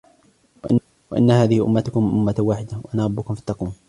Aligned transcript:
وَإِنَّ 1.11 1.31
هَذِهِ 1.31 1.65
أُمَّتُكُمْ 1.65 2.03
أُمَّةً 2.13 2.35
وَاحِدَةً 2.39 2.81
وَأَنَا 2.85 3.05
رَبُّكُمْ 3.05 3.35
فَاتَّقُونِ 3.35 3.73